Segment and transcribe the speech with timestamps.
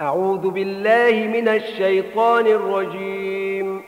[0.00, 3.82] أعوذ بالله من الشيطان الرجيم.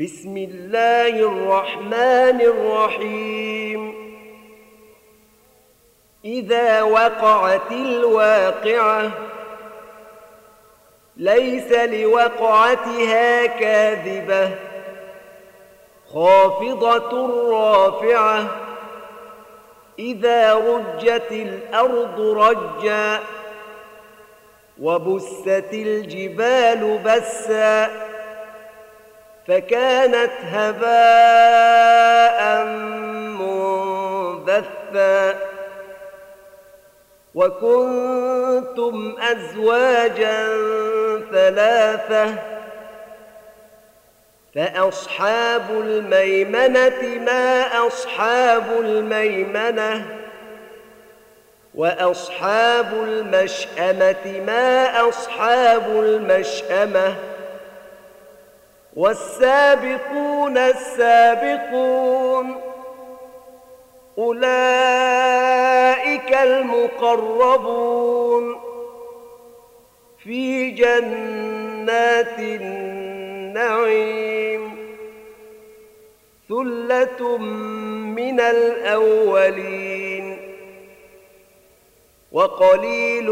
[0.00, 3.94] بسم الله الرحمن الرحيم.
[6.24, 9.10] إذا وقعت الواقعة
[11.16, 14.54] ليس لوقعتها كاذبة
[16.14, 18.46] خافضة رافعة.
[19.98, 23.20] إذا رجت الأرض رجاً
[24.80, 27.90] وبست الجبال بسا
[29.48, 32.34] فكانت هباء
[34.44, 35.38] منبثا
[37.34, 40.48] وكنتم أزواجا
[41.32, 42.34] ثلاثة
[44.54, 50.23] فأصحاب الميمنة ما أصحاب الميمنة
[51.74, 57.16] وأصحاب المشأمة ما أصحاب المشأمة؟
[58.96, 62.60] والسابقون السابقون
[64.18, 64.44] أولئك
[66.34, 67.94] المقربون.
[70.24, 74.14] في جنات النعيم
[76.48, 77.38] ثلة
[78.16, 79.93] من الأولين.
[82.34, 83.30] وقليل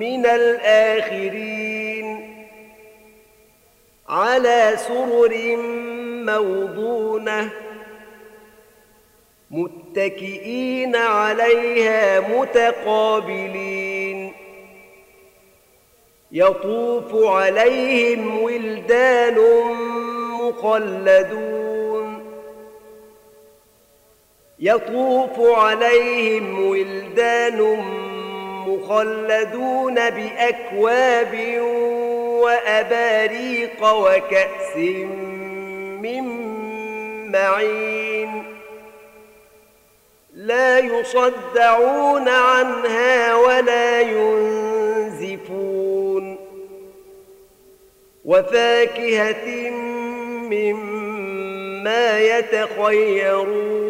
[0.00, 2.06] من الآخرين
[4.08, 5.56] على سرر
[6.24, 7.50] موضونة
[9.50, 14.32] متكئين عليها متقابلين
[16.32, 19.38] يطوف عليهم ولدان
[20.40, 21.59] مخلدون
[24.60, 27.60] يطوف عليهم ولدان
[28.66, 31.60] مخلدون بأكواب
[32.42, 34.76] وأباريق وكأس
[36.02, 36.24] من
[37.32, 38.44] معين
[40.34, 45.60] لا يصدعون عنها ولا ينزفون
[48.24, 49.70] وفاكهة
[50.50, 53.89] مما يتخيرون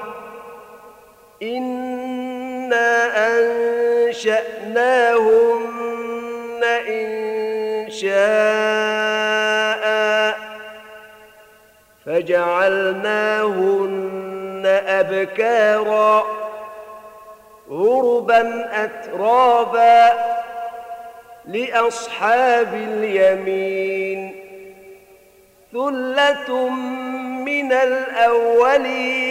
[1.43, 2.91] إنا
[4.07, 5.03] أنشأناهن
[6.87, 8.21] إن شاء
[12.05, 13.81] فجعلناهن
[14.87, 16.25] أبكارا
[17.71, 20.11] عربا أترابا
[21.47, 24.35] لأصحاب اليمين
[25.73, 26.69] ثلة
[27.45, 29.30] من الأولين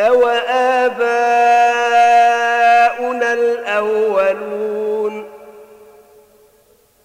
[0.00, 0.26] أو
[0.86, 1.60] آباؤنا
[3.32, 5.24] الأولون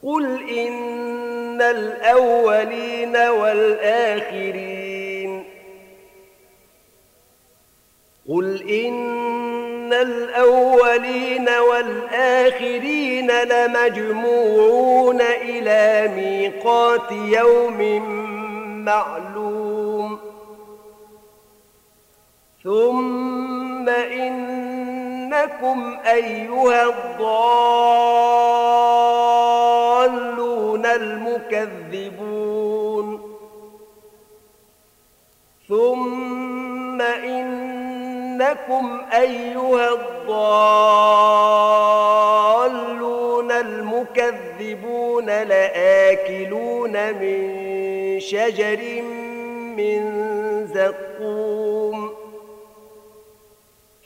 [0.03, 4.75] قل إن الأولين والآخرين
[8.29, 18.01] قل إن الأولين والآخرين لمجموعون إلى ميقات يوم
[18.85, 19.64] معلوم
[22.65, 27.25] ثم إنكم أيها الضالون
[30.85, 32.55] المكذبون
[35.69, 40.25] ثم إنكم أيها الضالون
[43.51, 47.65] المكذبون لآكلون من
[48.19, 49.01] شجر
[49.77, 50.25] من
[50.73, 51.74] زقوم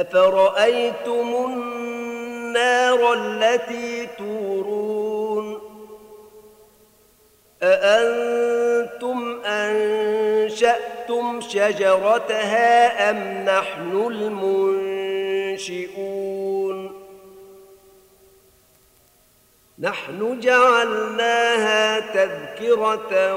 [0.00, 5.60] أفرأيتم النار التي تورون؟
[7.62, 14.06] أأنتم أنشأتم شجرتها أم نحن
[15.56, 16.06] المنشئون؟
[19.78, 23.34] نحن جعلناها تذكرة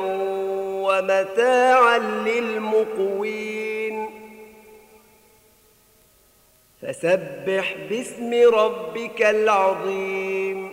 [0.83, 3.68] ومتاعا للمقوين.
[6.89, 10.71] فسبح باسم ربك العظيم.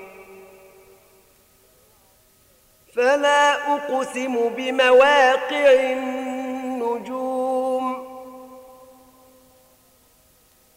[2.95, 7.17] فلا أقسم بمواقع النجوم.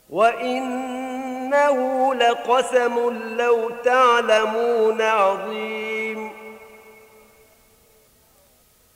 [0.09, 1.77] وإنه
[2.15, 6.31] لقسم لو تعلمون عظيم.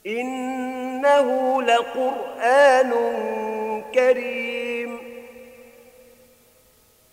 [0.07, 2.91] إنه لقرآن
[3.93, 4.52] كريم.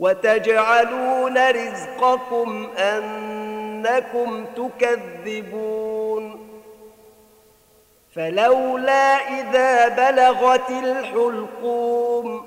[0.00, 6.46] وتجعلون رزقكم أنكم تكذبون.
[8.14, 12.46] فلولا إذا بلغت الحلقوم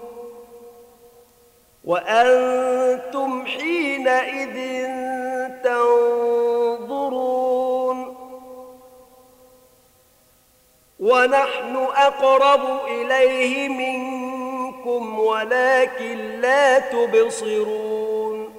[1.86, 4.88] وأنتم حينئذ
[5.64, 7.34] تنظرون.
[11.00, 14.23] ونحن أقرب إليه منكم
[15.20, 18.54] ولكن لا تبصرون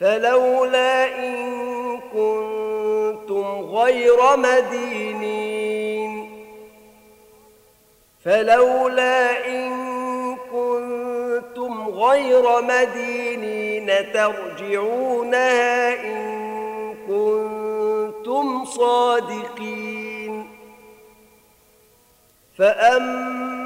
[0.00, 6.26] فلولا إن كنتم غير مدينين
[8.24, 9.86] فلولا إن
[11.88, 20.46] غير مدينين ترجعونها إن كنتم صادقين
[22.58, 23.65] فأما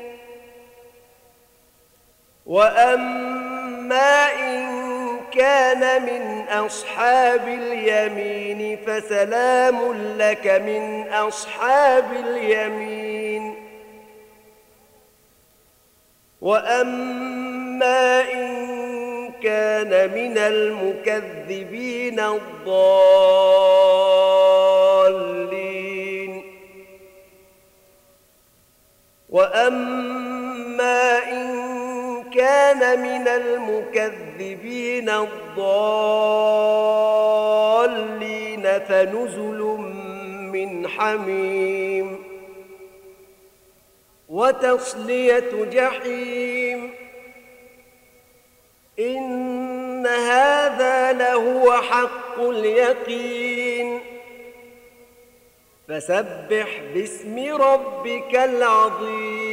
[2.51, 4.67] وأما إن
[5.33, 13.55] كان من أصحاب اليمين فسلام لك من أصحاب اليمين
[16.41, 22.81] وأما إن كان من المكذبين الضالين
[29.29, 30.30] وأما إن
[32.71, 35.89] كان من المكذبين الضالين
[38.79, 39.59] فنزل
[40.53, 42.23] من حميم
[44.29, 46.93] وتصلية جحيم.
[48.99, 53.99] إن هذا لهو حق اليقين.
[55.87, 59.50] فسبح باسم ربك العظيم.